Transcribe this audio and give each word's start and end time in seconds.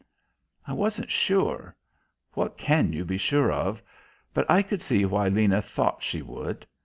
I 0.65 0.73
wasn't 0.73 1.11
sure 1.11 1.75
what 2.33 2.57
can 2.57 2.91
you 2.91 3.05
be 3.05 3.19
sure 3.19 3.51
of? 3.51 3.83
but 4.33 4.49
I 4.49 4.63
could 4.63 4.81
see 4.81 5.05
why 5.05 5.27
Lena 5.27 5.61
thought 5.61 6.01
she 6.01 6.23
would. 6.23 6.65